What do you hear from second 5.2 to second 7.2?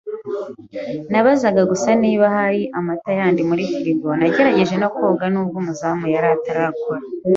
nubwo umuzamu yari atarakora.